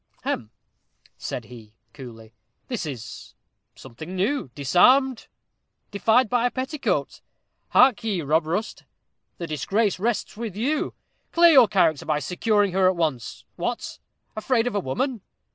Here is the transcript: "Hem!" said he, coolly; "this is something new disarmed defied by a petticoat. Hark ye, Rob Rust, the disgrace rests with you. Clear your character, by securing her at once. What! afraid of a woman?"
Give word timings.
"Hem!" 0.23 0.49
said 1.15 1.45
he, 1.45 1.75
coolly; 1.93 2.33
"this 2.69 2.87
is 2.87 3.35
something 3.75 4.15
new 4.15 4.49
disarmed 4.55 5.27
defied 5.91 6.27
by 6.27 6.47
a 6.47 6.49
petticoat. 6.49 7.21
Hark 7.69 8.03
ye, 8.03 8.19
Rob 8.23 8.47
Rust, 8.47 8.85
the 9.37 9.45
disgrace 9.45 9.99
rests 9.99 10.35
with 10.35 10.55
you. 10.57 10.95
Clear 11.31 11.51
your 11.51 11.67
character, 11.67 12.07
by 12.07 12.17
securing 12.17 12.71
her 12.71 12.87
at 12.87 12.95
once. 12.95 13.45
What! 13.57 13.99
afraid 14.35 14.65
of 14.65 14.73
a 14.73 14.79
woman?" 14.79 15.21